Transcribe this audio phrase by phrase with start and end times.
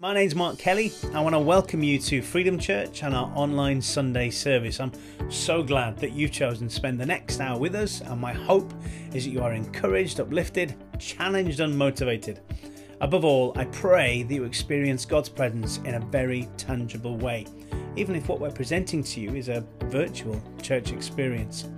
[0.00, 0.92] My name's Mark Kelly.
[1.12, 4.78] I want to welcome you to Freedom Church and our online Sunday service.
[4.78, 4.92] I'm
[5.28, 8.72] so glad that you've chosen to spend the next hour with us, and my hope
[9.12, 12.38] is that you are encouraged, uplifted, challenged, and motivated.
[13.00, 17.48] Above all, I pray that you experience God's presence in a very tangible way,
[17.96, 21.68] even if what we're presenting to you is a virtual church experience.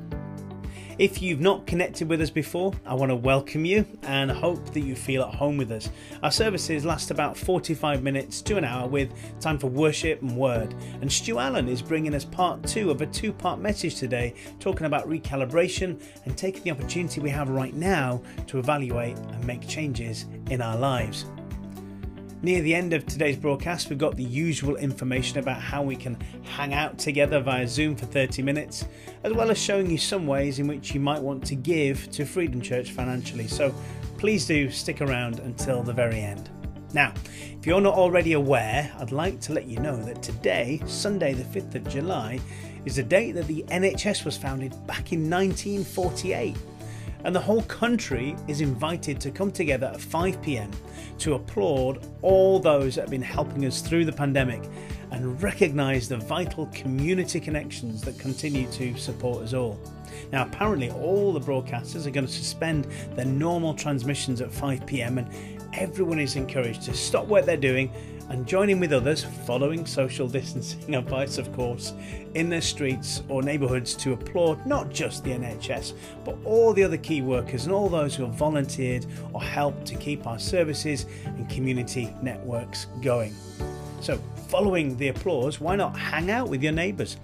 [1.01, 4.80] If you've not connected with us before, I want to welcome you and hope that
[4.80, 5.89] you feel at home with us.
[6.23, 9.11] Our services last about 45 minutes to an hour with
[9.41, 10.74] time for worship and word.
[11.01, 14.84] And Stu Allen is bringing us part two of a two part message today, talking
[14.84, 20.27] about recalibration and taking the opportunity we have right now to evaluate and make changes
[20.51, 21.24] in our lives.
[22.43, 26.17] Near the end of today's broadcast, we've got the usual information about how we can
[26.43, 28.87] hang out together via Zoom for 30 minutes,
[29.25, 32.25] as well as showing you some ways in which you might want to give to
[32.25, 33.47] Freedom Church financially.
[33.47, 33.75] So
[34.16, 36.49] please do stick around until the very end.
[36.95, 37.13] Now,
[37.59, 41.45] if you're not already aware, I'd like to let you know that today, Sunday, the
[41.45, 42.41] 5th of July,
[42.87, 46.57] is the date that the NHS was founded back in 1948
[47.24, 50.71] and the whole country is invited to come together at 5 pm
[51.18, 54.63] to applaud all those that have been helping us through the pandemic
[55.10, 59.79] and recognise the vital community connections that continue to support us all.
[60.32, 65.19] Now, apparently, all the broadcasters are going to suspend their normal transmissions at 5 pm,
[65.19, 65.28] and
[65.72, 67.93] everyone is encouraged to stop what they're doing
[68.31, 71.93] and join in with others, following social distancing advice, of course,
[72.34, 75.94] in their streets or neighbourhoods to applaud not just the NHS,
[76.25, 79.97] but all the other key workers and all those who have volunteered or helped to
[79.97, 83.34] keep our services and community networks going.
[84.00, 87.16] So, following the applause, why not hang out with your neighbours?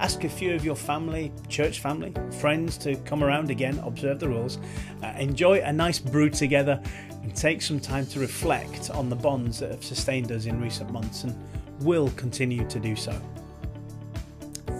[0.00, 4.30] Ask a few of your family, church family, friends to come around again, observe the
[4.30, 4.56] rules,
[5.02, 6.80] uh, enjoy a nice brew together,
[7.22, 10.90] and take some time to reflect on the bonds that have sustained us in recent
[10.90, 11.36] months and
[11.80, 13.14] will continue to do so.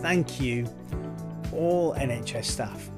[0.01, 0.67] Thank you,
[1.53, 2.89] all NHS staff,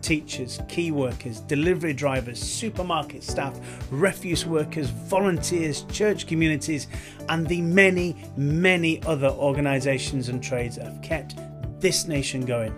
[0.00, 3.58] teachers, key workers, delivery drivers, supermarket staff,
[3.90, 6.86] refuse workers, volunteers, church communities,
[7.28, 11.34] and the many, many other organisations and trades that have kept
[11.84, 12.74] this nation going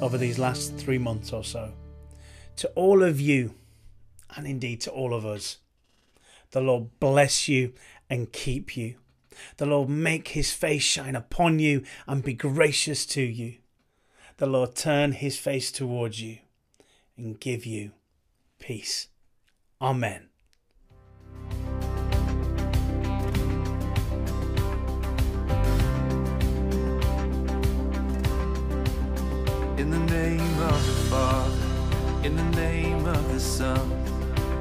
[0.00, 1.70] over these last three months or so.
[2.56, 3.54] To all of you,
[4.34, 5.58] and indeed to all of us.
[6.52, 7.74] The Lord bless you
[8.08, 8.94] and keep you.
[9.58, 13.56] The Lord make his face shine upon you and be gracious to you.
[14.38, 16.38] The Lord turn his face towards you
[17.14, 17.90] and give you
[18.58, 19.08] peace.
[19.82, 20.25] Amen.
[30.72, 34.06] Of the Father, in the name of the Son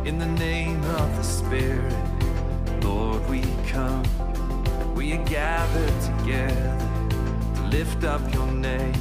[0.05, 1.95] in the name of the Spirit,
[2.83, 4.03] Lord, we come.
[4.93, 6.77] We are gathered together
[7.55, 8.93] to lift up your name,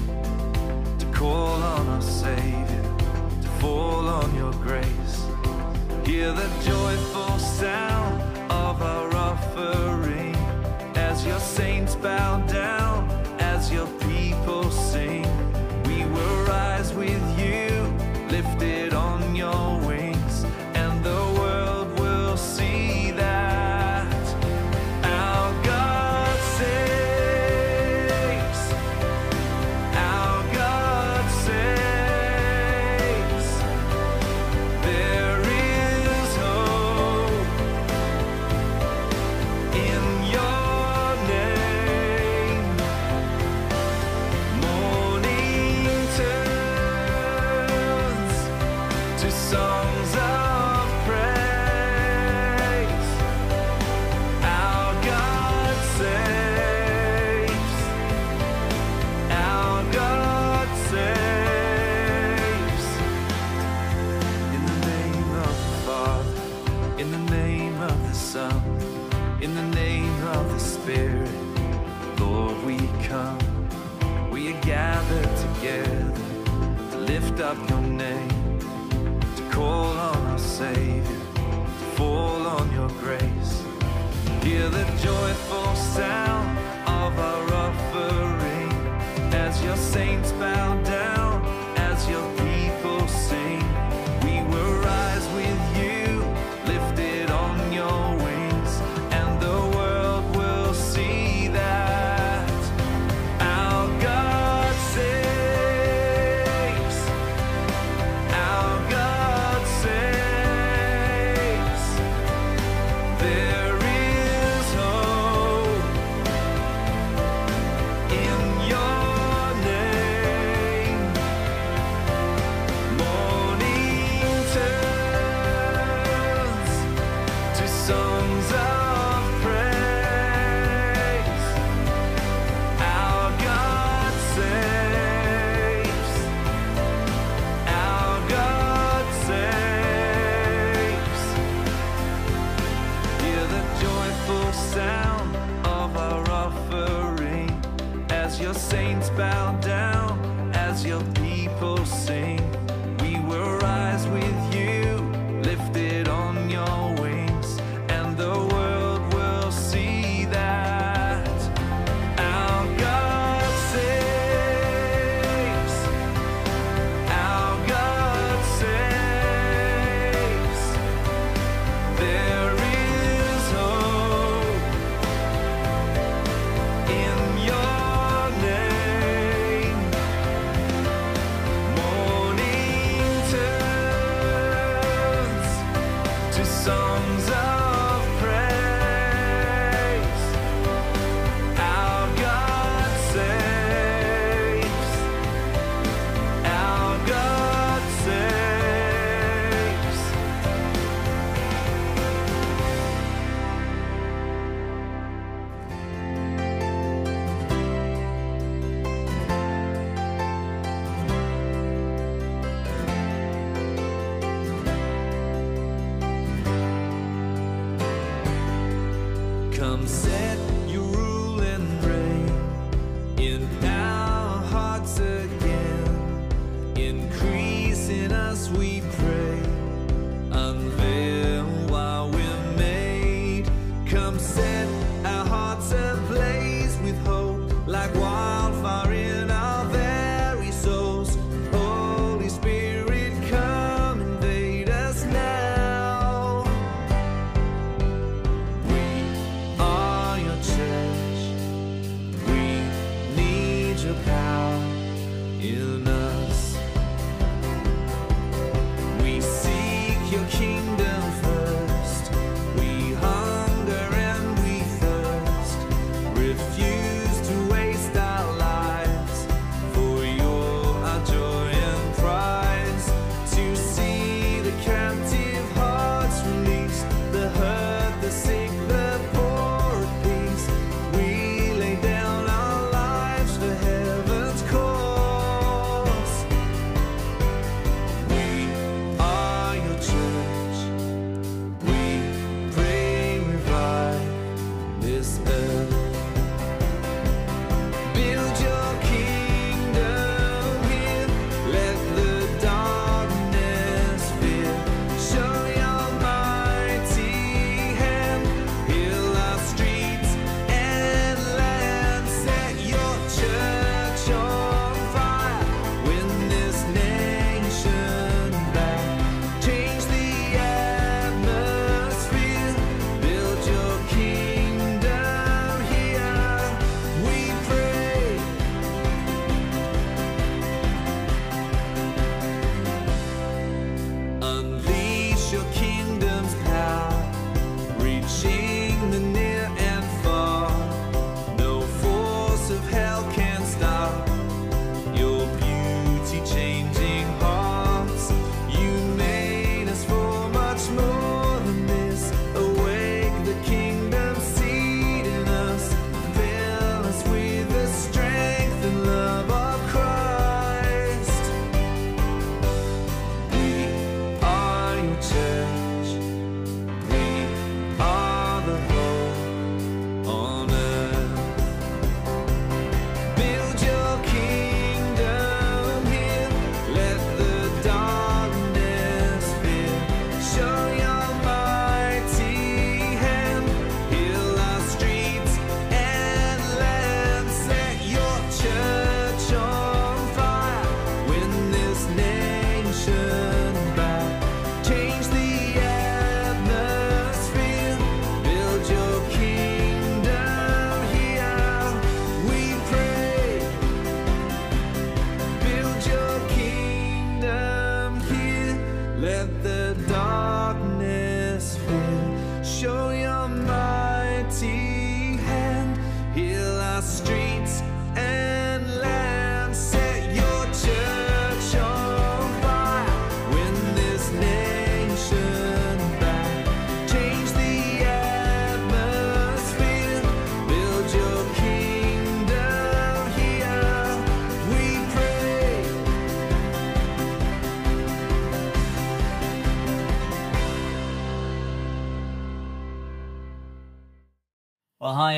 [0.98, 2.82] to call on our Savior,
[3.42, 5.26] to fall on your grace.
[6.06, 10.34] Hear the joyful sound of our offering
[10.96, 13.10] as your saints bow down,
[13.40, 15.53] as your people sing.
[16.92, 17.33] With you,
[74.94, 76.12] gathered together
[76.92, 78.58] to lift up your name,
[79.36, 83.52] to call on our Savior, to fall on your grace.
[84.44, 87.53] Hear the joyful sound of our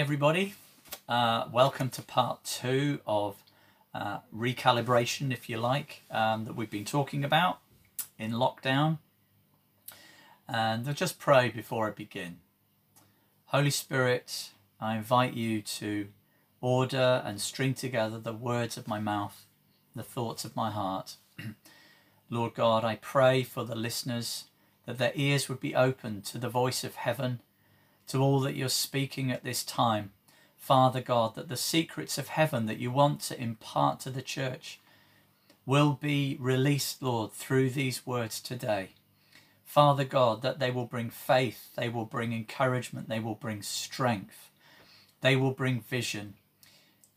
[0.07, 0.55] everybody.
[1.09, 3.43] Uh, welcome to part two of
[3.93, 7.59] uh, recalibration, if you like, um, that we've been talking about
[8.17, 8.99] in lockdown.
[10.49, 12.37] And I'll just pray before I begin.
[13.47, 16.07] Holy Spirit, I invite you to
[16.61, 19.45] order and string together the words of my mouth,
[19.97, 21.17] the thoughts of my heart.
[22.31, 24.45] Lord God, I pray for the listeners
[24.87, 27.41] that their ears would be open to the voice of heaven,
[28.09, 30.13] to all that you're speaking at this time.
[30.57, 34.81] Father God, that the secrets of heaven that you want to impart to the church
[35.65, 38.91] will be released, Lord, through these words today.
[39.65, 44.51] Father God, that they will bring faith, they will bring encouragement, they will bring strength,
[45.21, 46.35] they will bring vision.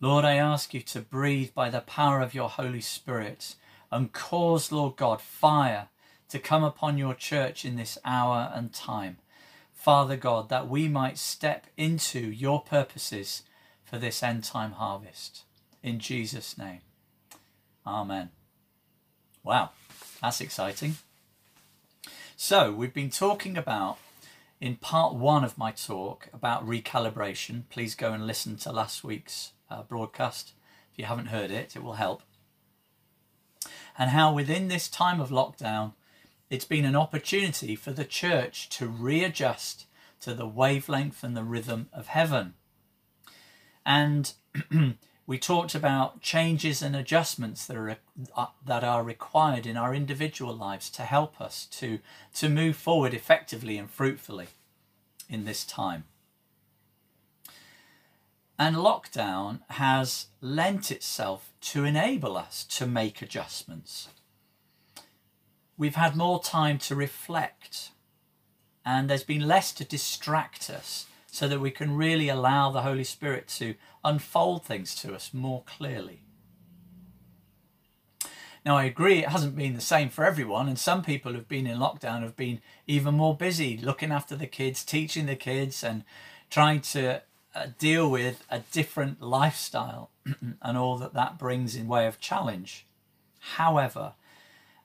[0.01, 3.55] Lord, I ask you to breathe by the power of your Holy Spirit
[3.91, 5.89] and cause, Lord God, fire
[6.29, 9.17] to come upon your church in this hour and time.
[9.89, 13.41] Father God, that we might step into your purposes
[13.83, 15.45] for this end time harvest.
[15.81, 16.81] In Jesus' name.
[17.87, 18.29] Amen.
[19.43, 19.71] Wow,
[20.21, 20.97] that's exciting.
[22.37, 23.97] So, we've been talking about
[24.61, 27.63] in part one of my talk about recalibration.
[27.71, 30.53] Please go and listen to last week's uh, broadcast.
[30.91, 32.21] If you haven't heard it, it will help.
[33.97, 35.93] And how within this time of lockdown,
[36.49, 39.85] it's been an opportunity for the church to readjust
[40.21, 42.55] to the wavelength and the rhythm of heaven.
[43.85, 44.33] And
[45.27, 47.97] we talked about changes and adjustments that are
[48.35, 51.99] uh, that are required in our individual lives to help us to
[52.33, 54.47] to move forward effectively and fruitfully
[55.29, 56.05] in this time.
[58.57, 64.09] And lockdown has lent itself to enable us to make adjustments.
[65.79, 67.91] We've had more time to reflect,
[68.85, 73.05] and there's been less to distract us so that we can really allow the Holy
[73.05, 76.23] Spirit to unfold things to us more clearly.
[78.65, 81.65] Now, I agree it hasn't been the same for everyone, and some people who've been
[81.65, 86.03] in lockdown have been even more busy looking after the kids, teaching the kids, and
[86.49, 87.21] trying to
[87.55, 90.11] uh, deal with a different lifestyle
[90.61, 92.85] and all that that brings in way of challenge.
[93.55, 94.15] However,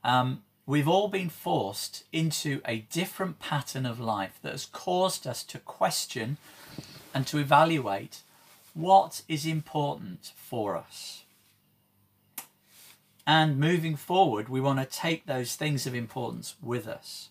[0.05, 5.43] um, we've all been forced into a different pattern of life that has caused us
[5.45, 6.39] to question
[7.13, 8.21] and to evaluate
[8.73, 11.23] what is important for us.
[13.27, 17.31] And moving forward, we want to take those things of importance with us.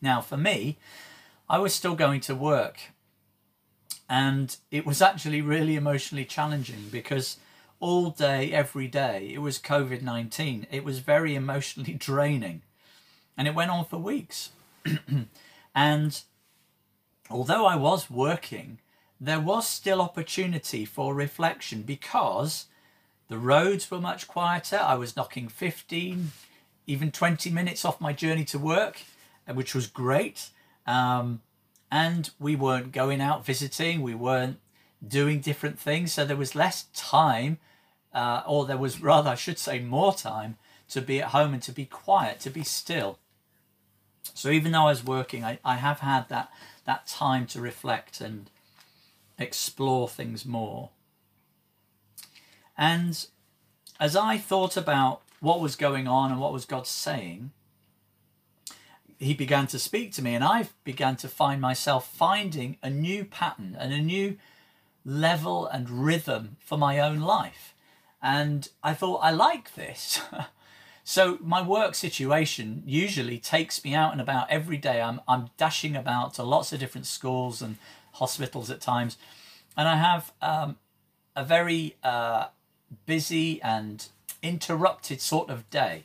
[0.00, 0.78] Now, for me,
[1.48, 2.92] I was still going to work
[4.08, 7.36] and it was actually really emotionally challenging because
[7.80, 10.66] all day, every day, it was COVID 19.
[10.70, 12.62] It was very emotionally draining.
[13.36, 14.50] And it went on for weeks.
[15.74, 16.22] and
[17.30, 18.78] although I was working,
[19.20, 22.66] there was still opportunity for reflection because
[23.28, 24.78] the roads were much quieter.
[24.78, 26.32] I was knocking 15,
[26.86, 29.02] even 20 minutes off my journey to work,
[29.46, 30.50] which was great.
[30.86, 31.42] Um,
[31.90, 34.58] and we weren't going out visiting, we weren't
[35.06, 37.58] doing different things, so there was less time,
[38.12, 40.56] uh, or there was rather, I should say, more time
[40.90, 43.18] to be at home and to be quiet, to be still.
[44.34, 46.50] So even though I was working, I, I have had that
[46.84, 48.50] that time to reflect and
[49.38, 50.90] explore things more.
[52.76, 53.26] And
[54.00, 57.50] as I thought about what was going on and what was God saying,
[59.18, 63.24] he began to speak to me, and I began to find myself finding a new
[63.24, 64.38] pattern and a new
[65.04, 67.74] level and rhythm for my own life.
[68.22, 70.20] And I thought, I like this.
[71.04, 75.00] so my work situation usually takes me out and about every day.
[75.00, 77.76] I'm, I'm dashing about to lots of different schools and
[78.12, 79.16] hospitals at times.
[79.76, 80.76] And I have um,
[81.36, 82.46] a very uh,
[83.06, 84.06] busy and
[84.42, 86.04] interrupted sort of day.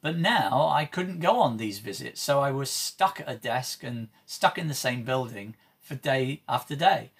[0.00, 3.82] But now I couldn't go on these visits, so I was stuck at a desk
[3.82, 7.10] and stuck in the same building for day after day.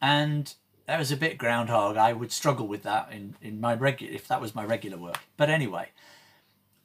[0.00, 0.54] And
[0.86, 1.96] that was a bit groundhog.
[1.96, 5.20] I would struggle with that in, in my regular if that was my regular work.
[5.36, 5.90] But anyway,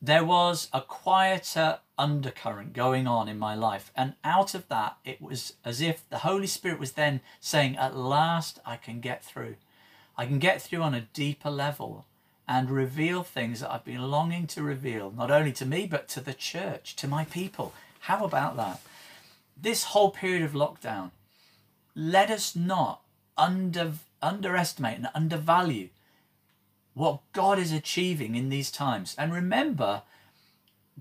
[0.02, 3.92] there was a quieter undercurrent going on in my life.
[3.96, 7.98] And out of that, it was as if the Holy Spirit was then saying, At
[7.98, 9.56] last I can get through.
[10.18, 12.06] I can get through on a deeper level
[12.48, 16.22] and reveal things that I've been longing to reveal, not only to me, but to
[16.22, 17.74] the church, to my people.
[18.02, 18.82] How about that?
[19.62, 21.12] This whole period of lockdown,
[21.96, 23.02] let us not
[23.40, 25.90] under, underestimate and undervalue
[26.94, 29.16] what God is achieving in these times.
[29.18, 30.04] And remember,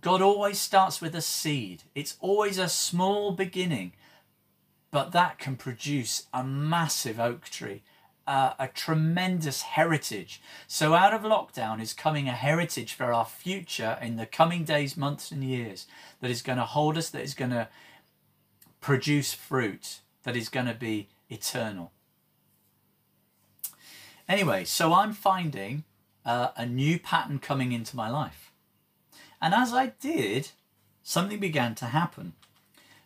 [0.01, 3.93] God always starts with a seed, it's always a small beginning,
[4.91, 7.83] but that can produce a massive oak tree
[8.29, 10.41] a, a tremendous heritage.
[10.69, 14.97] So out of lockdown is coming a heritage for our future in the coming days,
[14.97, 15.87] months, and years
[16.21, 17.69] that is going to hold us, that is going to
[18.81, 21.91] produce fruit, that is going to be eternal.
[24.29, 25.85] Anyway, so I'm finding
[26.25, 28.53] uh, a new pattern coming into my life.
[29.41, 30.51] And as I did,
[31.03, 32.35] something began to happen.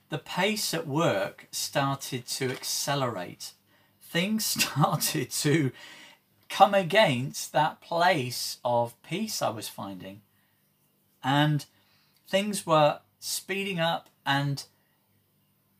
[0.08, 3.52] The pace at work started to accelerate.
[4.00, 5.70] Things started to
[6.48, 10.22] come against that place of peace I was finding.
[11.22, 11.64] And
[12.26, 14.64] things were speeding up, and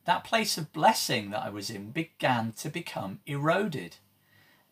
[0.05, 3.97] that place of blessing that I was in began to become eroded.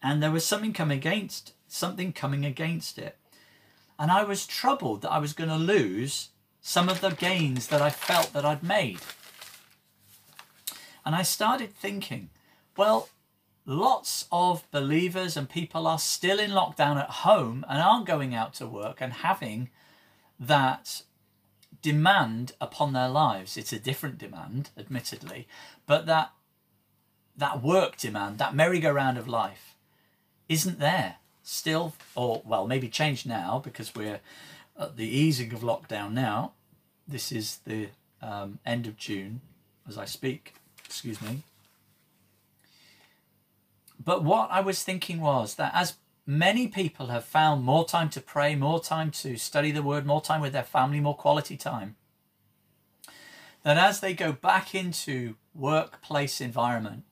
[0.01, 3.17] And there was something coming against something coming against it.
[3.97, 6.29] And I was troubled that I was going to lose
[6.59, 8.99] some of the gains that I felt that I'd made.
[11.05, 12.29] And I started thinking,
[12.77, 13.09] well,
[13.65, 18.53] lots of believers and people are still in lockdown at home and aren't going out
[18.55, 19.69] to work and having
[20.39, 21.03] that
[21.81, 23.57] demand upon their lives.
[23.57, 25.47] It's a different demand, admittedly,
[25.85, 26.31] but that
[27.37, 29.70] that work demand, that merry-go-round of life,
[30.51, 34.19] isn't there still, or well, maybe changed now because we're
[34.77, 36.51] at the easing of lockdown now.
[37.07, 37.87] This is the
[38.21, 39.39] um, end of June
[39.87, 40.53] as I speak,
[40.83, 41.43] excuse me.
[44.03, 48.19] But what I was thinking was that as many people have found more time to
[48.21, 51.95] pray, more time to study the word, more time with their family, more quality time,
[53.63, 57.03] that as they go back into workplace environment,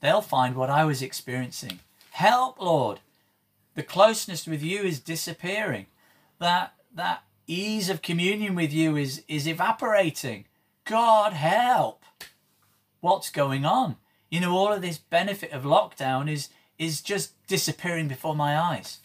[0.00, 1.78] they'll find what I was experiencing.
[2.12, 3.00] Help, Lord.
[3.74, 5.86] The closeness with you is disappearing.
[6.38, 10.44] That that ease of communion with you is is evaporating.
[10.84, 12.02] God help.
[13.00, 13.96] What's going on?
[14.28, 18.98] You know, all of this benefit of lockdown is is just disappearing before my eyes.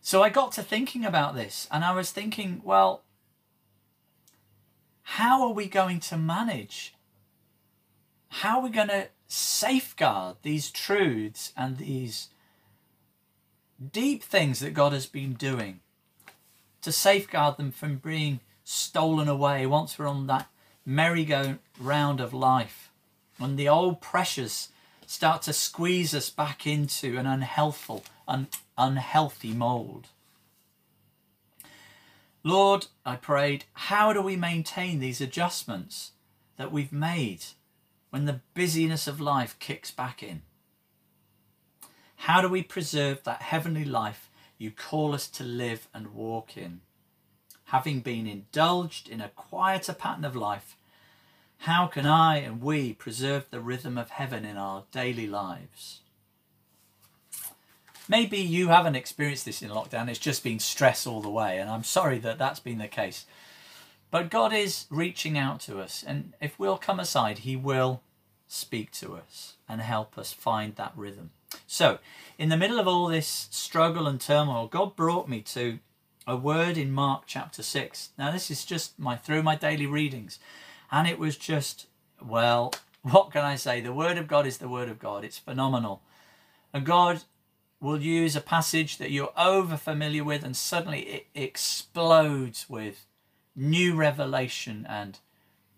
[0.00, 3.02] So I got to thinking about this and I was thinking, well,
[5.02, 6.94] how are we going to manage?
[8.28, 12.28] How are we going to safeguard these truths and these
[13.92, 15.80] deep things that God has been doing
[16.82, 20.48] to safeguard them from being stolen away once we're on that
[20.86, 22.90] merry-go-round of life
[23.38, 24.68] when the old pressures
[25.06, 30.08] start to squeeze us back into an unhealthful, un- unhealthy mold.
[32.42, 36.12] Lord, I prayed, how do we maintain these adjustments
[36.56, 37.44] that we've made
[38.14, 40.42] when the busyness of life kicks back in?
[42.14, 46.82] How do we preserve that heavenly life you call us to live and walk in?
[47.64, 50.76] Having been indulged in a quieter pattern of life,
[51.56, 56.02] how can I and we preserve the rhythm of heaven in our daily lives?
[58.08, 61.68] Maybe you haven't experienced this in lockdown, it's just been stress all the way, and
[61.68, 63.26] I'm sorry that that's been the case.
[64.14, 68.00] But God is reaching out to us, and if we'll come aside, He will
[68.46, 71.30] speak to us and help us find that rhythm.
[71.66, 71.98] So,
[72.38, 75.80] in the middle of all this struggle and turmoil, God brought me to
[76.28, 78.10] a word in Mark chapter 6.
[78.16, 80.38] Now, this is just my through my daily readings,
[80.92, 81.86] and it was just,
[82.24, 82.72] well,
[83.02, 83.80] what can I say?
[83.80, 85.24] The Word of God is the Word of God.
[85.24, 86.02] It's phenomenal.
[86.72, 87.24] And God
[87.80, 93.06] will use a passage that you're over familiar with, and suddenly it explodes with
[93.56, 95.18] new revelation and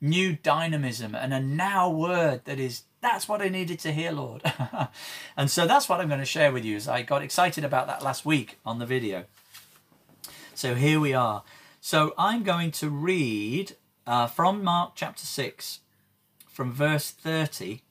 [0.00, 4.42] new dynamism and a now word that is that's what I needed to hear, Lord.
[5.36, 7.86] and so that's what I'm going to share with you as I got excited about
[7.86, 9.26] that last week on the video.
[10.54, 11.44] So here we are.
[11.80, 15.80] So I'm going to read uh, from Mark chapter 6,
[16.48, 17.82] from verse 30.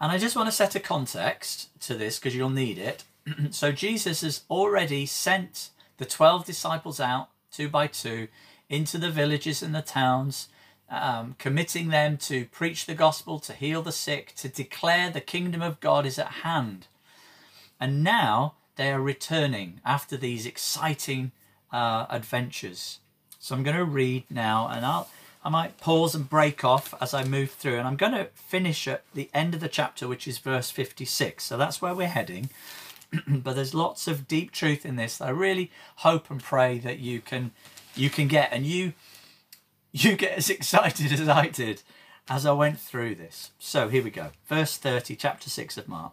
[0.00, 3.04] And I just want to set a context to this because you'll need it.
[3.50, 8.28] so Jesus has already sent the 12 disciples out, two by two,
[8.68, 10.48] into the villages and the towns,
[10.90, 15.62] um, committing them to preach the gospel, to heal the sick, to declare the kingdom
[15.62, 16.86] of God is at hand.
[17.80, 21.32] And now they are returning after these exciting
[21.72, 23.00] uh, adventures.
[23.38, 25.08] So I'm going to read now, and I'll
[25.44, 28.88] I might pause and break off as I move through, and I'm going to finish
[28.88, 31.44] at the end of the chapter, which is verse 56.
[31.44, 32.50] So that's where we're heading.
[33.28, 35.20] but there's lots of deep truth in this.
[35.20, 37.52] I really hope and pray that you can
[37.94, 38.92] you can get, and you
[39.92, 41.82] you get as excited as I did
[42.28, 43.52] as I went through this.
[43.58, 44.28] So here we go.
[44.46, 46.12] Verse 30, chapter 6 of Mark.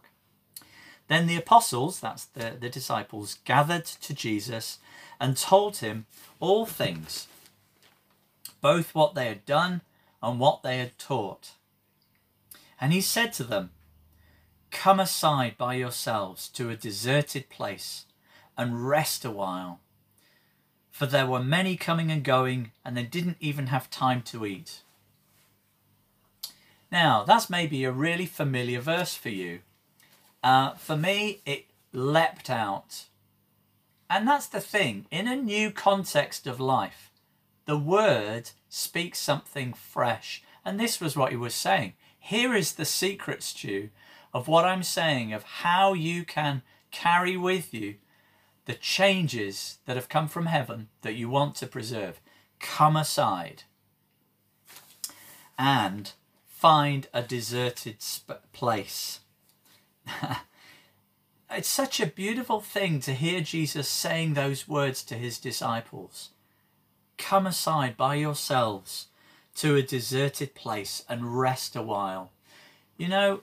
[1.08, 4.80] Then the apostles, that's the, the disciples, gathered to Jesus
[5.20, 6.06] and told him
[6.40, 7.28] all things,
[8.62, 9.82] both what they had done
[10.24, 11.52] and what they had taught.
[12.82, 13.72] And he said to them,
[14.76, 18.06] Come aside by yourselves to a deserted place
[18.58, 19.80] and rest a while.
[20.92, 24.82] For there were many coming and going, and they didn't even have time to eat.
[26.92, 29.62] Now, that's maybe a really familiar verse for you.
[30.44, 33.06] Uh, for me, it leapt out.
[34.10, 37.10] And that's the thing, in a new context of life,
[37.66, 40.44] the word speaks something fresh.
[40.66, 41.94] And this was what he was saying.
[42.20, 43.90] Here is the secret, Stu,
[44.36, 47.96] of what I'm saying, of how you can carry with you
[48.66, 52.20] the changes that have come from heaven that you want to preserve.
[52.60, 53.64] Come aside
[55.58, 56.12] and
[56.46, 58.04] find a deserted
[58.52, 59.22] place.
[61.50, 66.32] it's such a beautiful thing to hear Jesus saying those words to his disciples.
[67.18, 69.08] Come aside by yourselves
[69.56, 72.34] to a deserted place and rest a while.
[72.98, 73.42] You know,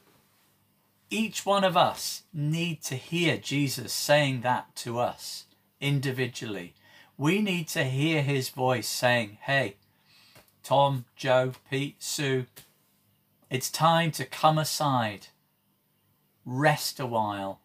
[1.13, 5.45] each one of us need to hear Jesus saying that to us
[5.79, 6.73] individually.
[7.19, 9.77] We need to hear his voice saying, Hey,
[10.63, 12.47] Tom, Joe, Pete, Sue,
[13.51, 15.27] it's time to come aside,
[16.47, 17.61] rest a while.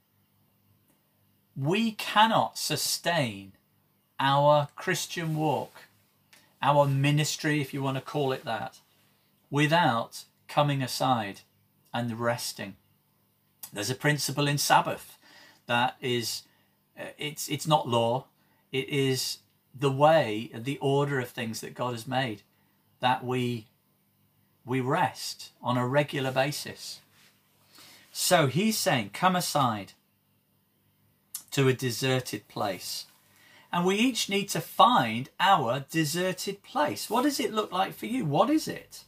[1.55, 3.53] We cannot sustain
[4.19, 5.83] our Christian walk,
[6.61, 8.79] our ministry, if you want to call it that,
[9.49, 11.41] without coming aside
[11.93, 12.75] and resting.
[13.71, 15.17] There's a principle in Sabbath
[15.65, 16.43] that is,
[16.99, 18.25] uh, it's, it's not law,
[18.71, 19.39] it is
[19.77, 22.41] the way, the order of things that God has made
[22.99, 23.67] that we
[24.67, 26.99] we rest on a regular basis.
[28.11, 29.93] So he's saying, Come aside
[31.51, 33.05] to a deserted place.
[33.71, 37.09] And we each need to find our deserted place.
[37.09, 38.25] What does it look like for you?
[38.25, 39.03] What is it?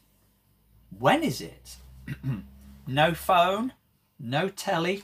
[0.97, 1.77] When is it?
[2.87, 3.73] no phone,
[4.19, 5.03] no telly,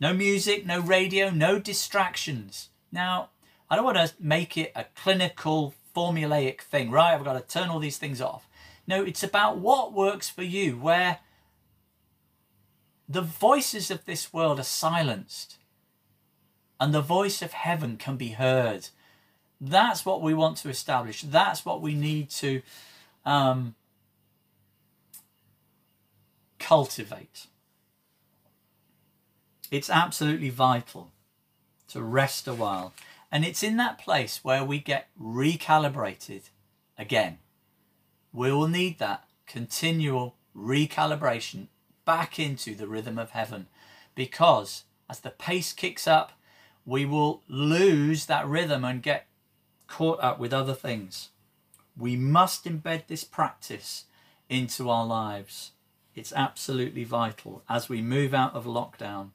[0.00, 2.68] no music, no radio, no distractions.
[2.90, 3.30] Now,
[3.68, 7.14] I don't want to make it a clinical, formulaic thing, right?
[7.14, 8.48] I've got to turn all these things off.
[8.86, 11.18] No, it's about what works for you, where
[13.08, 15.56] the voices of this world are silenced
[16.80, 18.88] and the voice of heaven can be heard.
[19.60, 21.22] That's what we want to establish.
[21.22, 22.62] That's what we need to
[23.24, 23.74] um,
[26.58, 27.46] cultivate.
[29.70, 31.12] It's absolutely vital
[31.88, 32.94] to rest a while.
[33.30, 36.50] And it's in that place where we get recalibrated
[36.96, 37.38] again
[38.32, 41.68] we will need that continual recalibration
[42.04, 43.66] back into the rhythm of heaven
[44.14, 46.32] because as the pace kicks up,
[46.84, 49.26] we will lose that rhythm and get
[49.86, 51.30] caught up with other things.
[51.96, 54.04] We must embed this practice
[54.48, 55.72] into our lives.
[56.14, 59.30] It's absolutely vital as we move out of lockdown.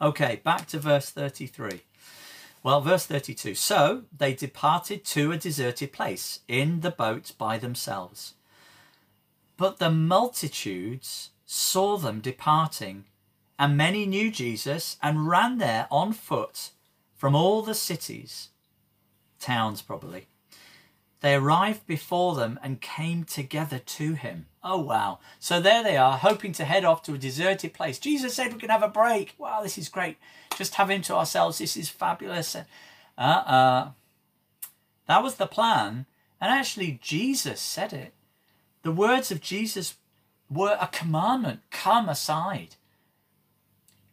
[0.00, 1.82] Okay, back to verse 33.
[2.62, 8.34] Well, verse 32 So they departed to a deserted place in the boat by themselves.
[9.56, 13.04] But the multitudes saw them departing,
[13.58, 16.70] and many knew Jesus and ran there on foot
[17.16, 18.50] from all the cities,
[19.40, 20.26] towns probably.
[21.20, 24.46] They arrived before them and came together to him.
[24.70, 25.18] Oh, wow.
[25.38, 27.98] So there they are, hoping to head off to a deserted place.
[27.98, 29.34] Jesus said we can have a break.
[29.38, 30.18] Wow, this is great.
[30.58, 31.56] Just have him to ourselves.
[31.56, 32.54] This is fabulous.
[32.54, 33.90] Uh uh.
[35.06, 36.04] That was the plan.
[36.38, 38.12] And actually, Jesus said it.
[38.82, 39.96] The words of Jesus
[40.50, 42.76] were a commandment come aside.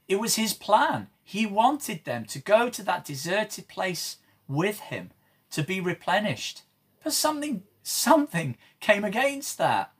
[0.07, 1.07] It was his plan.
[1.21, 5.11] He wanted them to go to that deserted place with him
[5.51, 6.61] to be replenished.
[7.03, 9.91] But something, something came against that.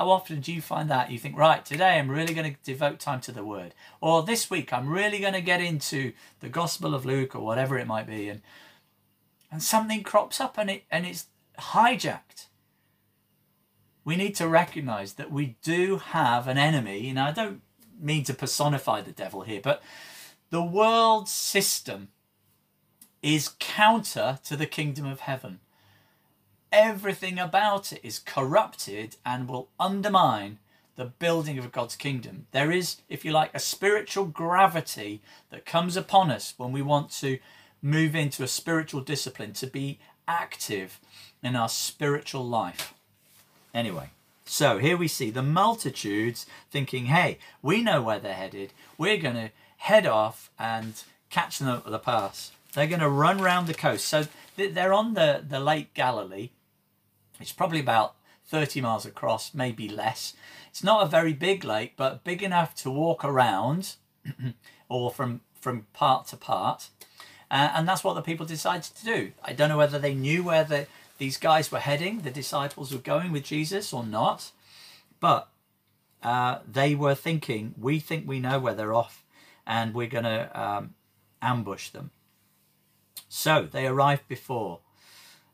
[0.00, 1.10] How often do you find that?
[1.10, 3.74] You think, right, today I'm really going to devote time to the word.
[4.00, 7.76] Or this week I'm really going to get into the Gospel of Luke or whatever
[7.76, 8.30] it might be.
[8.30, 8.40] And,
[9.52, 11.26] and something crops up and, it, and it's
[11.58, 12.46] hijacked.
[14.02, 17.10] We need to recognize that we do have an enemy.
[17.10, 17.60] And I don't
[18.00, 19.82] mean to personify the devil here, but
[20.48, 22.08] the world system
[23.22, 25.60] is counter to the kingdom of heaven
[26.72, 30.58] everything about it is corrupted and will undermine
[30.96, 32.46] the building of God's kingdom.
[32.52, 37.10] There is, if you like, a spiritual gravity that comes upon us when we want
[37.12, 37.38] to
[37.82, 41.00] move into a spiritual discipline, to be active
[41.42, 42.92] in our spiritual life.
[43.72, 44.10] Anyway,
[44.44, 48.72] so here we see the multitudes thinking, hey, we know where they're headed.
[48.98, 52.52] We're going to head off and catch them at the pass.
[52.74, 54.04] They're going to run round the coast.
[54.04, 56.50] So they're on the, the Lake Galilee
[57.40, 58.14] it's probably about
[58.46, 60.34] 30 miles across, maybe less.
[60.68, 63.96] It's not a very big lake, but big enough to walk around
[64.88, 66.88] or from, from part to part.
[67.50, 69.32] Uh, and that's what the people decided to do.
[69.44, 70.86] I don't know whether they knew where the,
[71.18, 74.52] these guys were heading, the disciples were going with Jesus or not,
[75.18, 75.48] but
[76.22, 79.24] uh, they were thinking, we think we know where they're off
[79.66, 80.94] and we're going to um,
[81.42, 82.10] ambush them.
[83.28, 84.80] So they arrived before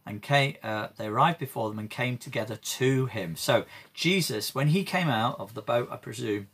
[0.06, 3.34] and came, uh, they arrived before them and came together to him.
[3.36, 6.48] So Jesus, when he came out of the boat, I presume,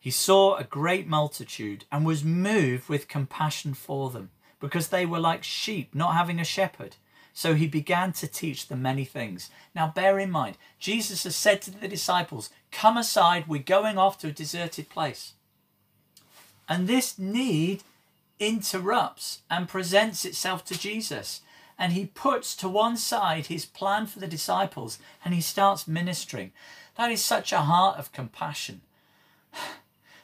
[0.00, 4.30] he saw a great multitude and was moved with compassion for them
[4.60, 6.96] because they were like sheep not having a shepherd.
[7.32, 9.50] So he began to teach them many things.
[9.74, 14.16] Now, bear in mind, Jesus has said to the disciples, Come aside, we're going off
[14.18, 15.34] to a deserted place.
[16.66, 17.82] And this need
[18.38, 21.42] interrupts and presents itself to Jesus.
[21.78, 26.52] And he puts to one side his plan for the disciples and he starts ministering.
[26.96, 28.80] That is such a heart of compassion,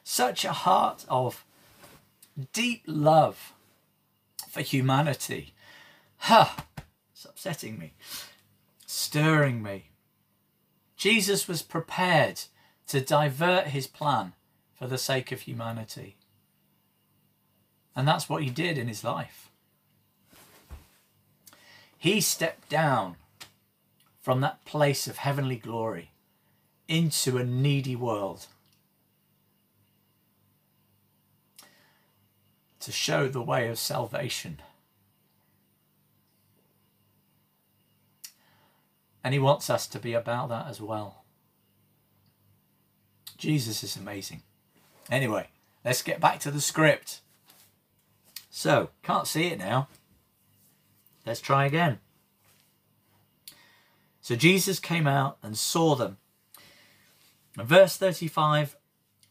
[0.04, 1.44] such a heart of
[2.52, 3.52] deep love
[4.48, 5.54] for humanity.
[6.18, 6.56] Ha!
[7.14, 7.92] It's upsetting me,
[8.84, 9.90] stirring me.
[10.96, 12.40] Jesus was prepared
[12.88, 14.32] to divert his plan
[14.74, 16.16] for the sake of humanity.
[17.94, 19.51] And that's what he did in his life.
[22.02, 23.14] He stepped down
[24.20, 26.10] from that place of heavenly glory
[26.88, 28.48] into a needy world
[32.80, 34.60] to show the way of salvation.
[39.22, 41.22] And he wants us to be about that as well.
[43.38, 44.42] Jesus is amazing.
[45.08, 45.50] Anyway,
[45.84, 47.20] let's get back to the script.
[48.50, 49.86] So, can't see it now.
[51.24, 51.98] Let's try again.
[54.20, 56.18] So Jesus came out and saw them.
[57.56, 58.76] verse 35,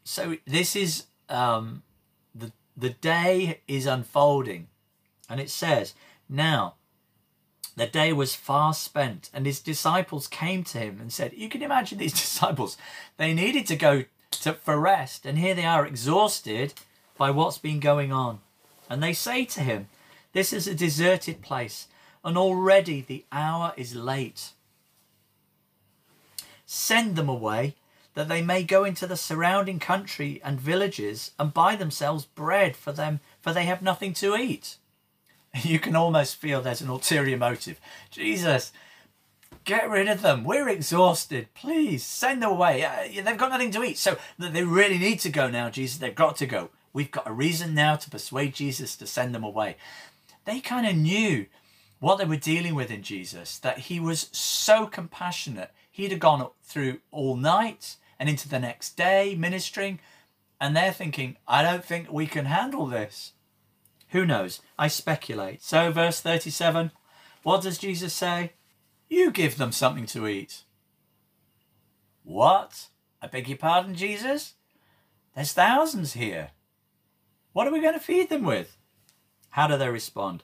[0.03, 1.83] so this is um,
[2.35, 4.67] the, the day is unfolding.
[5.29, 5.93] And it says,
[6.27, 6.75] Now
[7.77, 11.61] the day was far spent, and his disciples came to him and said, You can
[11.61, 12.77] imagine these disciples,
[13.17, 16.73] they needed to go to, for rest, and here they are exhausted
[17.17, 18.39] by what's been going on.
[18.89, 19.87] And they say to him,
[20.33, 21.87] This is a deserted place,
[22.23, 24.51] and already the hour is late.
[26.65, 27.75] Send them away,
[28.13, 32.91] that they may go into the surrounding country and villages and buy themselves bread for
[32.91, 34.77] them, for they have nothing to eat.
[35.63, 37.79] You can almost feel there's an ulterior motive.
[38.09, 38.71] Jesus,
[39.65, 40.45] get rid of them.
[40.45, 41.53] We're exhausted.
[41.53, 42.85] Please send them away.
[42.85, 43.97] Uh, they've got nothing to eat.
[43.97, 45.99] So that they really need to go now, Jesus.
[45.99, 46.69] They've got to go.
[46.93, 49.75] We've got a reason now to persuade Jesus to send them away.
[50.45, 51.45] They kind of knew
[51.99, 55.71] what they were dealing with in Jesus, that he was so compassionate.
[55.91, 59.99] He'd have gone through all night and into the next day ministering,
[60.59, 63.33] and they're thinking, I don't think we can handle this.
[64.09, 64.61] Who knows?
[64.77, 65.63] I speculate.
[65.63, 66.91] So, verse 37,
[67.43, 68.53] what does Jesus say?
[69.07, 70.63] You give them something to eat.
[72.23, 72.87] What?
[73.21, 74.53] I beg your pardon, Jesus?
[75.35, 76.51] There's thousands here.
[77.53, 78.77] What are we going to feed them with?
[79.51, 80.43] How do they respond?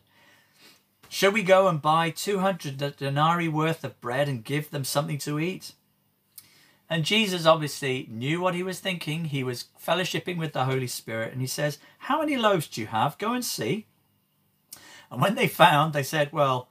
[1.10, 5.40] Shall we go and buy 200 denarii worth of bread and give them something to
[5.40, 5.74] eat?
[6.90, 9.26] And Jesus obviously knew what he was thinking.
[9.26, 11.32] He was fellowshipping with the Holy Spirit.
[11.34, 13.18] And he says, How many loaves do you have?
[13.18, 13.88] Go and see.
[15.12, 16.70] And when they found, they said, Well,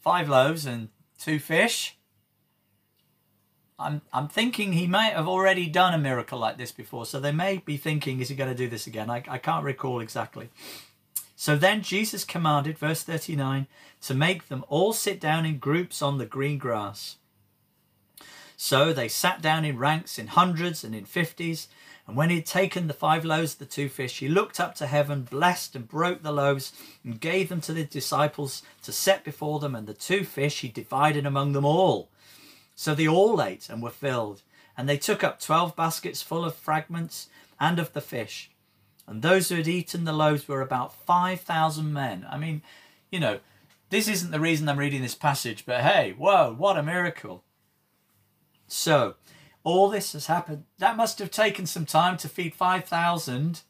[0.00, 1.96] five loaves and two fish.
[3.78, 7.04] I'm, I'm thinking he might have already done a miracle like this before.
[7.04, 9.10] So they may be thinking, is he going to do this again?
[9.10, 10.48] I, I can't recall exactly.
[11.36, 13.66] So then Jesus commanded, verse 39,
[14.02, 17.16] to make them all sit down in groups on the green grass.
[18.56, 21.68] So they sat down in ranks, in hundreds and in fifties.
[22.06, 24.74] And when he had taken the five loaves and the two fish, he looked up
[24.76, 26.72] to heaven, blessed and broke the loaves,
[27.04, 29.74] and gave them to the disciples to set before them.
[29.74, 32.08] And the two fish he divided among them all.
[32.74, 34.40] So they all ate and were filled,
[34.76, 37.28] and they took up twelve baskets full of fragments
[37.60, 38.50] and of the fish.
[39.06, 42.26] And those who had eaten the loaves were about 5,000 men.
[42.30, 42.62] I mean,
[43.10, 43.38] you know,
[43.90, 47.44] this isn't the reason I'm reading this passage, but hey, whoa, what a miracle.
[48.66, 49.14] So,
[49.62, 50.64] all this has happened.
[50.78, 53.62] That must have taken some time to feed 5,000,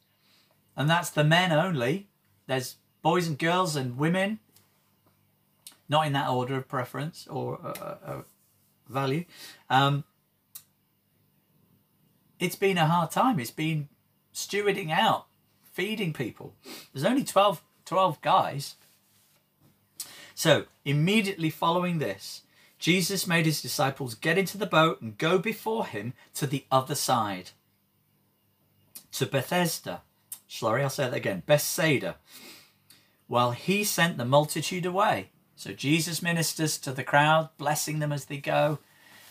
[0.76, 2.08] and that's the men only.
[2.46, 4.40] There's boys and girls and women,
[5.88, 8.22] not in that order of preference or uh, uh, uh
[8.88, 9.24] value.
[9.68, 10.04] Um,
[12.38, 13.38] it's been a hard time.
[13.38, 13.88] It's been
[14.34, 15.25] stewarding out,
[15.76, 16.54] feeding people.
[16.92, 18.76] There's only 12, 12 guys.
[20.34, 22.42] So immediately following this,
[22.78, 26.94] Jesus made his disciples get into the boat and go before him to the other
[26.94, 27.50] side,
[29.12, 30.00] to Bethesda.
[30.48, 32.16] Sorry, I'll say that again Bethsaida.
[33.26, 35.28] While he sent the multitude away.
[35.56, 38.78] So Jesus ministers to the crowd, blessing them as they go,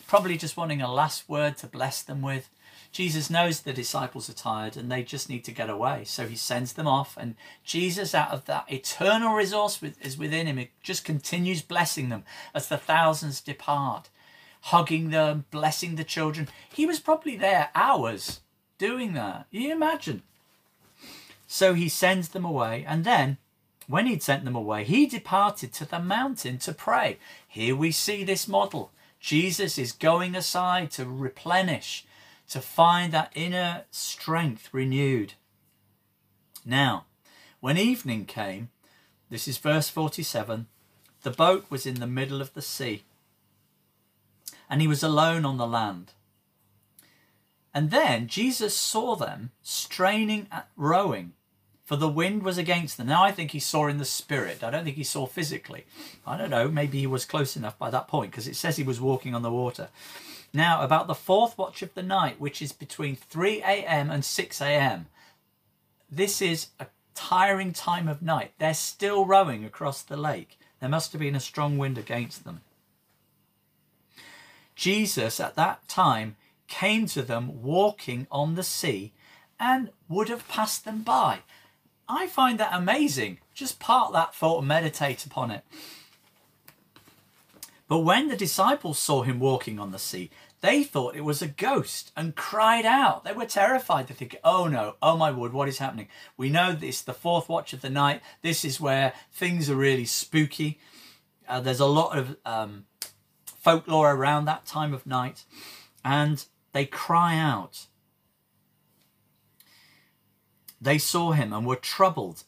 [0.07, 2.49] probably just wanting a last word to bless them with.
[2.95, 6.05] Jesus knows the disciples are tired and they just need to get away.
[6.05, 10.57] So he sends them off, and Jesus, out of that eternal resource is within him,
[10.57, 14.07] it just continues blessing them as the thousands depart,
[14.61, 16.47] hugging them, blessing the children.
[16.73, 18.39] He was probably there hours
[18.77, 19.47] doing that.
[19.51, 20.21] You imagine?
[21.47, 23.39] So he sends them away, and then
[23.87, 27.17] when he'd sent them away, he departed to the mountain to pray.
[27.45, 28.91] Here we see this model.
[29.19, 32.04] Jesus is going aside to replenish,
[32.49, 35.33] to find that inner strength renewed.
[36.65, 37.05] Now,
[37.59, 38.69] when evening came,
[39.29, 40.67] this is verse 47,
[41.23, 43.03] the boat was in the middle of the sea,
[44.69, 46.13] and he was alone on the land.
[47.73, 51.33] And then Jesus saw them straining at rowing
[51.85, 53.07] for the wind was against them.
[53.07, 54.63] Now I think he saw in the spirit.
[54.63, 55.85] I don't think he saw physically.
[56.25, 56.67] I don't know.
[56.67, 59.43] Maybe he was close enough by that point because it says he was walking on
[59.43, 59.89] the water.
[60.55, 64.09] Now, about the fourth watch of the night, which is between 3 a.m.
[64.09, 65.07] and 6 a.m.,
[66.09, 68.53] this is a tiring time of night.
[68.57, 70.57] They're still rowing across the lake.
[70.79, 72.61] There must have been a strong wind against them.
[74.75, 76.37] Jesus, at that time,
[76.69, 79.11] came to them walking on the sea
[79.59, 81.39] and would have passed them by.
[82.07, 83.39] I find that amazing.
[83.53, 85.65] Just part that thought and meditate upon it.
[87.87, 91.47] But when the disciples saw him walking on the sea, they thought it was a
[91.47, 93.23] ghost and cried out.
[93.23, 94.07] They were terrified.
[94.07, 96.07] They think, oh no, oh my word, what is happening?
[96.37, 98.21] We know this, the fourth watch of the night.
[98.41, 100.79] This is where things are really spooky.
[101.47, 102.85] Uh, there's a lot of um,
[103.59, 105.43] folklore around that time of night.
[106.03, 107.87] And they cry out.
[110.79, 112.43] They saw him and were troubled,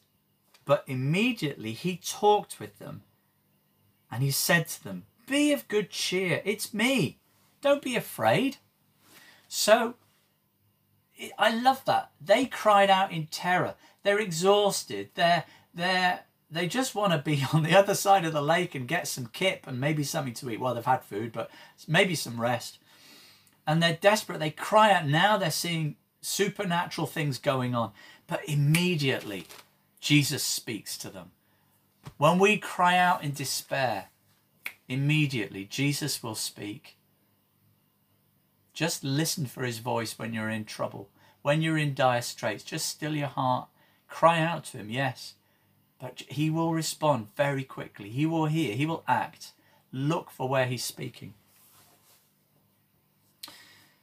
[0.64, 3.02] but immediately he talked with them
[4.10, 7.18] and he said to them, Be of good cheer, it's me.
[7.68, 8.56] Don't be afraid.
[9.46, 9.96] So
[11.38, 12.12] I love that.
[12.18, 13.74] They cried out in terror.
[14.02, 15.10] They're exhausted.
[15.14, 18.88] They're they're they just want to be on the other side of the lake and
[18.88, 20.60] get some kip and maybe something to eat.
[20.60, 21.50] Well, they've had food, but
[21.86, 22.78] maybe some rest.
[23.66, 24.40] And they're desperate.
[24.40, 25.06] They cry out.
[25.06, 27.92] Now they're seeing supernatural things going on.
[28.26, 29.46] But immediately,
[30.00, 31.32] Jesus speaks to them.
[32.16, 34.06] When we cry out in despair,
[34.88, 36.94] immediately Jesus will speak.
[38.78, 41.08] Just listen for his voice when you're in trouble,
[41.42, 42.62] when you're in dire straits.
[42.62, 43.66] Just still your heart.
[44.06, 45.34] Cry out to him, yes.
[46.00, 48.08] But he will respond very quickly.
[48.08, 49.50] He will hear, he will act.
[49.90, 51.34] Look for where he's speaking.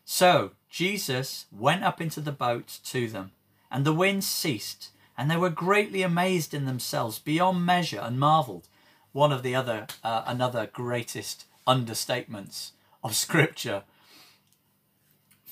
[0.04, 3.32] So Jesus went up into the boat to them
[3.72, 8.68] and the wind ceased, and they were greatly amazed in themselves beyond measure and marveled.
[9.14, 13.84] One of the other, uh, another greatest understatements of Scripture.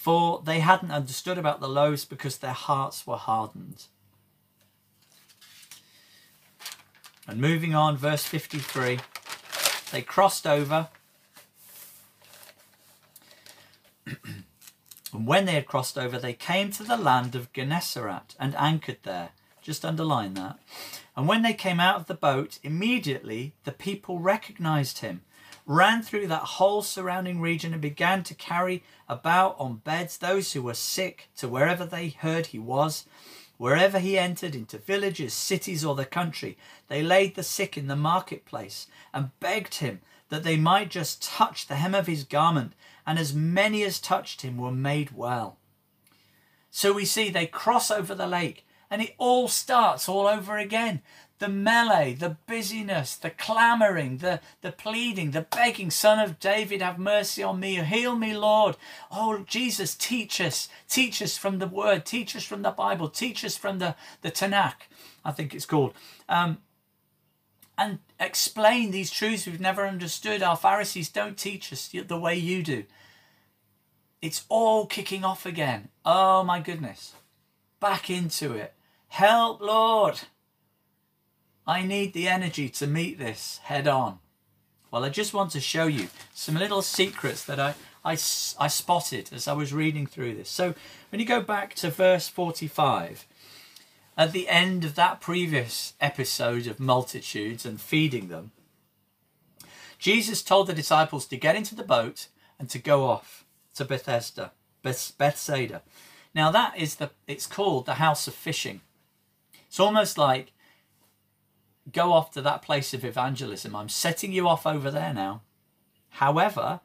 [0.04, 3.86] For they hadn't understood about the loaves because their hearts were hardened.
[7.26, 9.00] And moving on, verse 53,
[9.94, 10.90] they crossed over
[15.14, 18.98] And when they had crossed over, they came to the land of Gennesaret and anchored
[19.04, 19.30] there.
[19.62, 20.60] Just underline that.
[21.16, 25.22] And when they came out of the boat, immediately the people recognized him,
[25.66, 30.62] ran through that whole surrounding region, and began to carry about on beds those who
[30.62, 33.06] were sick to wherever they heard he was.
[33.58, 37.96] Wherever he entered, into villages, cities, or the country, they laid the sick in the
[37.96, 42.74] marketplace and begged him that they might just touch the hem of his garment,
[43.06, 45.58] and as many as touched him were made well.
[46.72, 51.02] So we see they cross over the lake, and it all starts all over again.
[51.44, 56.98] The melee, the busyness, the clamouring, the, the pleading, the begging, Son of David, have
[56.98, 58.78] mercy on me, heal me, Lord.
[59.12, 63.44] Oh, Jesus, teach us, teach us from the Word, teach us from the Bible, teach
[63.44, 64.88] us from the, the Tanakh,
[65.26, 65.94] I think it's called.
[66.30, 66.60] Um,
[67.78, 70.42] and explain these truths we've never understood.
[70.42, 72.86] Our Pharisees don't teach us the way you do.
[74.22, 75.90] It's all kicking off again.
[76.06, 77.16] Oh my goodness.
[77.82, 78.74] Back into it.
[79.10, 80.22] Help, Lord.
[81.66, 84.20] I need the energy to meet this head on.
[84.92, 89.30] Well, I just want to show you some little secrets that I, I, I spotted
[89.34, 90.50] as I was reading through this.
[90.50, 90.76] So
[91.10, 93.26] when you go back to verse 45,
[94.18, 98.52] at the end of that previous episode of multitudes and feeding them,
[99.98, 102.28] Jesus told the disciples to get into the boat
[102.60, 103.46] and to go off
[103.76, 104.52] to Bethesda,
[104.84, 105.82] Beth- Bethsaida.
[106.36, 108.82] Now that is the it's called the house of fishing.
[109.68, 110.52] It's almost like
[111.92, 113.76] go off to that place of evangelism.
[113.76, 115.42] I'm setting you off over there now.
[116.10, 116.82] However,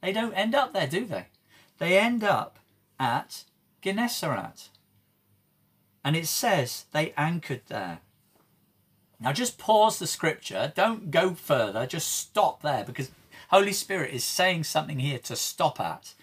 [0.00, 1.26] they don't end up there, do they?
[1.78, 2.58] They end up
[2.98, 3.44] at
[3.80, 4.68] Gennesaret.
[6.04, 8.00] And it says they anchored there.
[9.20, 10.72] Now just pause the scripture.
[10.74, 11.86] Don't go further.
[11.86, 13.10] Just stop there because
[13.50, 16.14] Holy Spirit is saying something here to stop at.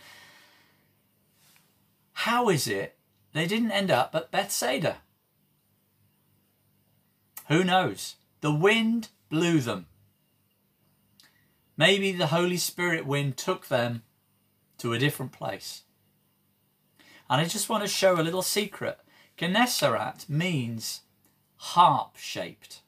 [2.13, 2.97] How is it
[3.31, 4.97] they didn't end up at Bethsaida?
[7.49, 8.15] Who knows?
[8.41, 9.87] The wind blew them.
[11.75, 14.03] Maybe the Holy Spirit wind took them
[14.77, 15.81] to a different place.
[17.27, 18.99] And I just want to show a little secret.
[19.35, 21.01] Gennesaret means
[21.55, 22.81] harp shaped.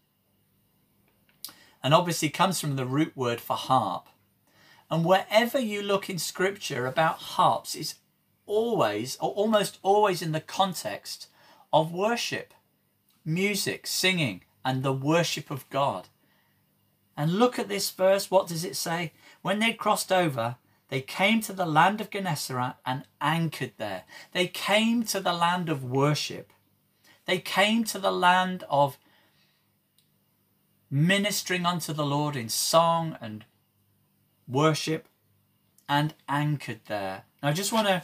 [1.84, 4.08] And obviously comes from the root word for harp.
[4.92, 7.96] And wherever you look in scripture about harps, it's
[8.46, 11.28] always, or almost always in the context
[11.74, 12.54] of worship,
[13.26, 16.10] music, singing, and the worship of God.
[17.18, 18.32] And look at this verse.
[18.32, 19.14] What does it say?
[19.42, 20.56] When they crossed over,
[20.90, 24.04] they came to the land of Gennesaret and anchored there.
[24.34, 26.52] They came to the land of worship.
[27.26, 28.98] They came to the land of
[30.90, 33.46] ministering unto the Lord in song and
[34.48, 35.08] worship
[35.88, 37.24] and anchored there.
[37.42, 38.04] Now, I just want to,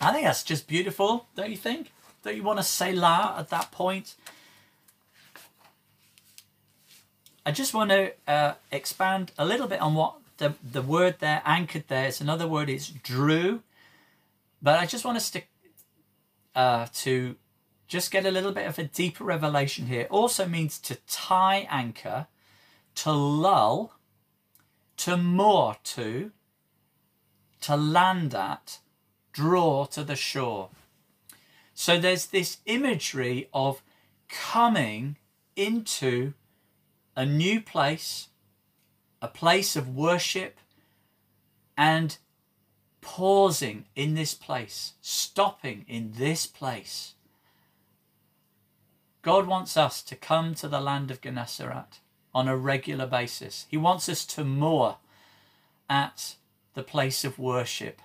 [0.00, 1.92] I think that's just beautiful, don't you think?
[2.24, 4.16] Don't you want to say la at that point?
[7.44, 11.42] I just want to uh, expand a little bit on what the, the word there,
[11.44, 13.62] anchored there, it's another word, it's drew.
[14.60, 15.42] But I just want us to,
[16.54, 17.36] uh, to
[17.88, 20.06] just get a little bit of a deeper revelation here.
[20.08, 22.28] Also means to tie anchor,
[22.96, 23.94] to lull,
[24.98, 26.30] to moor to,
[27.62, 28.78] to land at,
[29.32, 30.70] draw to the shore.
[31.74, 33.82] So there's this imagery of
[34.28, 35.16] coming
[35.56, 36.34] into
[37.16, 38.28] a new place,
[39.20, 40.58] a place of worship,
[41.76, 42.18] and
[43.00, 47.14] pausing in this place, stopping in this place.
[49.22, 52.00] God wants us to come to the land of Gennesaret
[52.34, 53.66] on a regular basis.
[53.68, 54.96] He wants us to moor
[55.88, 56.36] at
[56.74, 58.00] the place of worship.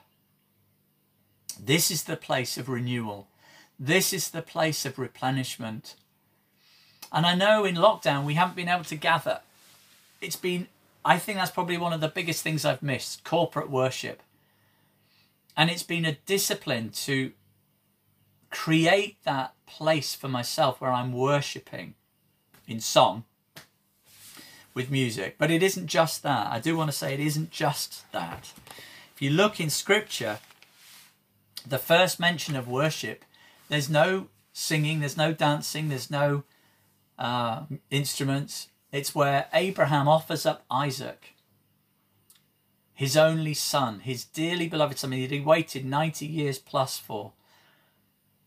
[1.60, 3.28] This is the place of renewal.
[3.80, 5.96] This is the place of replenishment.
[7.12, 9.42] And I know in lockdown we haven't been able to gather.
[10.22, 10.68] It's been,
[11.06, 14.22] I think that's probably one of the biggest things I've missed corporate worship.
[15.56, 17.32] And it's been a discipline to
[18.50, 21.96] create that place for myself where I'm worshipping
[22.68, 23.24] in song
[24.74, 25.36] with music.
[25.38, 26.48] But it isn't just that.
[26.48, 28.54] I do want to say it isn't just that.
[29.16, 30.40] If you look in scripture,
[31.68, 33.26] the first mention of worship,
[33.70, 36.44] there's no singing, there's no dancing, there's no
[37.18, 38.70] uh, instruments.
[38.92, 41.36] It's where Abraham offers up Isaac,
[42.94, 47.34] his only son, his dearly beloved son, that he waited 90 years plus for,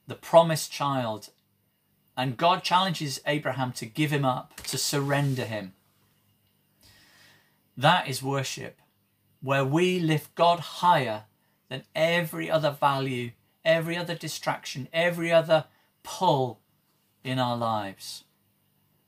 [0.07, 1.31] the promised child.
[2.17, 5.75] And God challenges Abraham to give him up, to surrender him.
[7.77, 8.79] That is worship,
[9.41, 11.25] where we lift God higher
[11.69, 13.31] than every other value,
[13.65, 15.67] every other distraction, every other
[16.03, 16.61] pull
[17.25, 18.25] in our lives.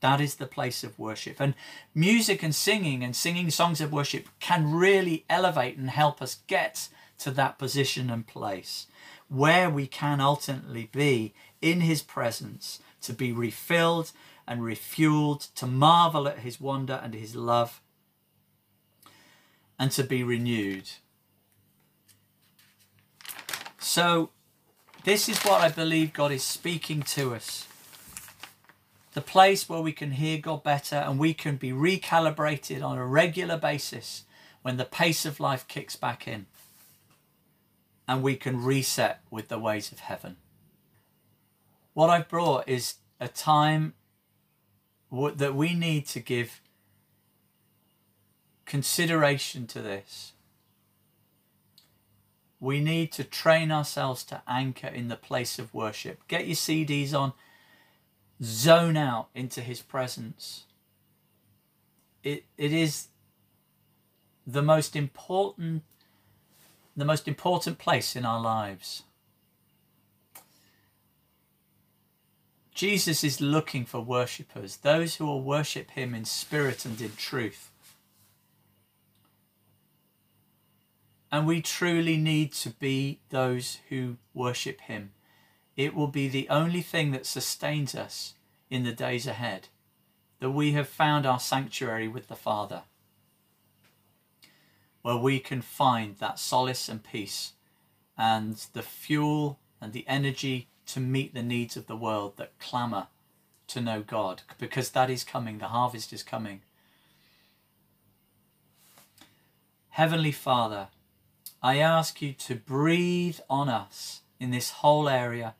[0.03, 1.39] That is the place of worship.
[1.39, 1.53] And
[1.95, 6.89] music and singing and singing songs of worship can really elevate and help us get
[7.19, 8.87] to that position and place
[9.29, 14.11] where we can ultimately be in His presence to be refilled
[14.45, 17.81] and refueled, to marvel at His wonder and His love,
[19.79, 20.89] and to be renewed.
[23.79, 24.31] So,
[25.05, 27.69] this is what I believe God is speaking to us
[29.13, 33.05] the place where we can hear God better and we can be recalibrated on a
[33.05, 34.23] regular basis
[34.63, 36.47] when the pace of life kicks back in.
[38.07, 40.37] And we can reset with the ways of heaven.
[41.93, 43.93] What I've brought is a time
[45.11, 46.59] that we need to give
[48.65, 50.33] consideration to this.
[52.59, 56.27] We need to train ourselves to anchor in the place of worship.
[56.27, 57.33] Get your CDs on
[58.43, 60.65] zone out into his presence.
[62.23, 63.07] It, it is
[64.45, 65.83] the most important
[66.95, 69.01] the most important place in our lives.
[72.75, 77.71] Jesus is looking for worshippers, those who will worship him in spirit and in truth.
[81.33, 85.13] And we truly need to be those who worship Him.
[85.75, 88.35] It will be the only thing that sustains us
[88.69, 89.69] in the days ahead,
[90.39, 92.83] that we have found our sanctuary with the Father,
[95.01, 97.53] where we can find that solace and peace
[98.17, 103.07] and the fuel and the energy to meet the needs of the world that clamour
[103.67, 106.61] to know God, because that is coming, the harvest is coming.
[109.89, 110.87] Heavenly Father,
[111.61, 115.55] I ask you to breathe on us in this whole area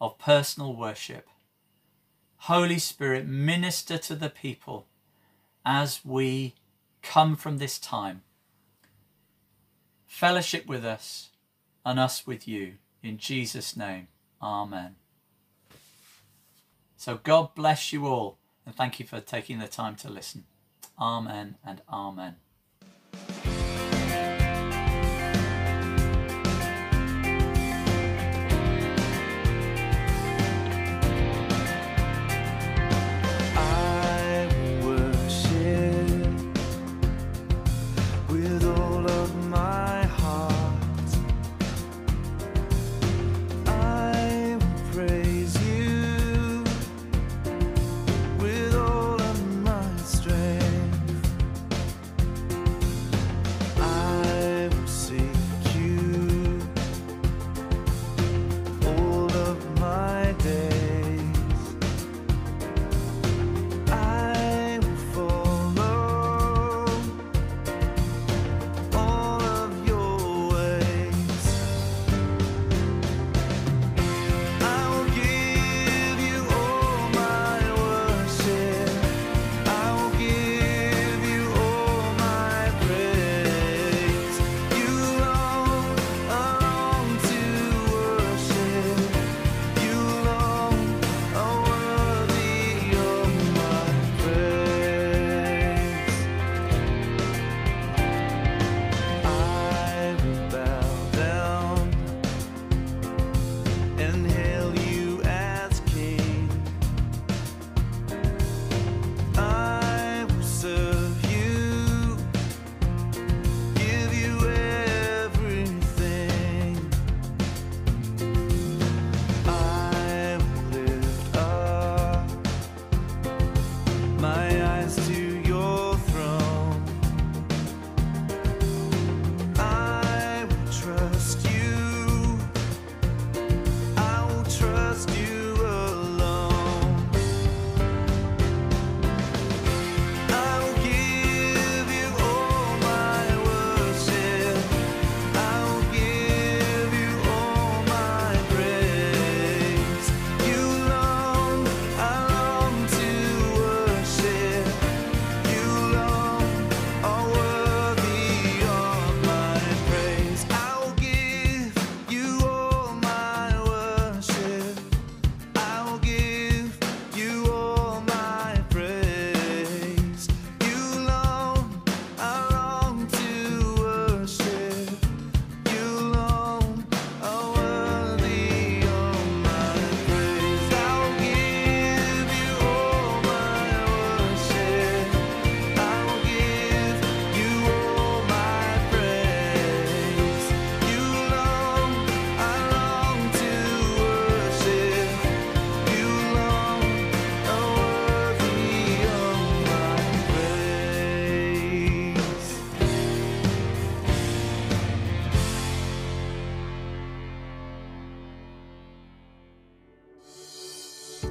[0.00, 1.28] of personal worship.
[2.42, 4.86] Holy Spirit, minister to the people
[5.64, 6.54] as we
[7.02, 8.22] come from this time.
[10.06, 11.30] Fellowship with us
[11.84, 12.74] and us with you.
[13.02, 14.08] In Jesus' name,
[14.42, 14.96] Amen.
[16.96, 20.44] So God bless you all and thank you for taking the time to listen.
[20.98, 22.36] Amen and Amen.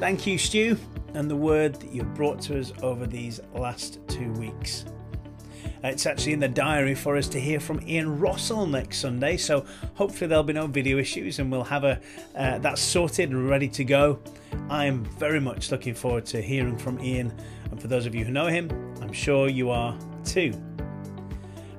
[0.08, 0.78] Thank you, Stu,
[1.16, 4.86] and the word that you've brought to us over these last two weeks.
[5.84, 9.36] Uh, It's actually in the diary for us to hear from Ian Rossell next Sunday,
[9.36, 12.00] so hopefully there'll be no video issues and we'll have a
[12.38, 14.20] uh, that sorted and ready to go.
[14.70, 17.34] I am very much looking forward to hearing from Ian,
[17.70, 19.94] and for those of you who know him, I'm sure you are
[20.24, 20.54] too.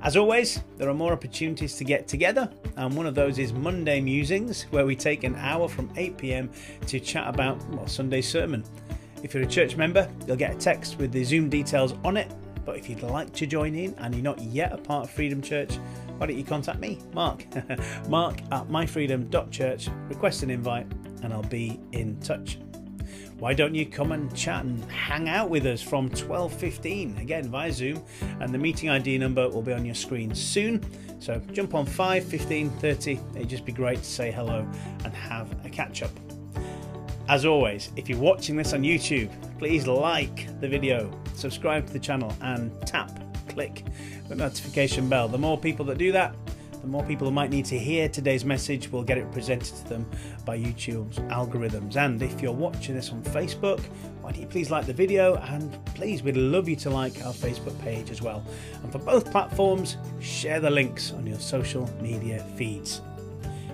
[0.01, 4.01] As always, there are more opportunities to get together, and one of those is Monday
[4.01, 6.51] Musings, where we take an hour from 8 pm
[6.87, 8.63] to chat about well, Sunday's sermon.
[9.25, 12.33] If you're a church member, you'll get a text with the Zoom details on it.
[12.65, 15.43] But if you'd like to join in and you're not yet a part of Freedom
[15.43, 15.75] Church,
[16.19, 17.45] why don't you contact me, Mark?
[18.09, 20.87] Mark at myfreedom.church, request an invite,
[21.23, 22.59] and I'll be in touch.
[23.39, 27.73] Why don't you come and chat and hang out with us from 12.15 again via
[27.73, 28.03] zoom
[28.41, 30.85] and the meeting id number will be on your screen soon.
[31.21, 34.67] So jump on 5 15 30 it'd just be great to say hello
[35.05, 36.13] and have a catch up
[37.29, 41.99] as always if you're watching this on youtube please like the video subscribe to the
[41.99, 43.11] channel and tap
[43.59, 43.85] click
[44.29, 45.27] the notification bell.
[45.27, 46.35] The more people that do that
[46.89, 49.89] the more people who might need to hear today's message will get it presented to
[49.91, 50.07] them
[50.47, 51.97] by YouTube's algorithms.
[51.97, 53.81] And if you're watching this on Facebook,
[54.23, 57.35] why don't you please like the video and please, we'd love you to like our
[57.35, 58.43] Facebook page as well.
[58.83, 63.03] And for both platforms, share the links on your social media feeds.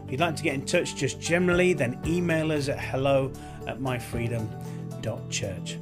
[0.05, 3.31] If you'd like to get in touch just generally, then email us at hello
[3.69, 5.79] at myfreedom.church.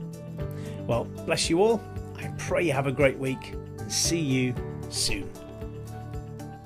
[0.87, 1.81] Well, bless you all.
[2.19, 4.55] I pray you have a great week and see you
[4.91, 5.31] soon.